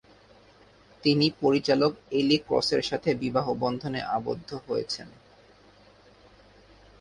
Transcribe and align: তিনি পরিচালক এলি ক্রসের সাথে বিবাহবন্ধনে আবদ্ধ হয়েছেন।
তিনি 1.03 1.27
পরিচালক 1.41 1.91
এলি 2.11 2.37
ক্রসের 2.37 2.81
সাথে 2.81 3.09
বিবাহবন্ধনে 3.15 3.99
আবদ্ধ 4.17 4.49
হয়েছেন। 4.67 5.07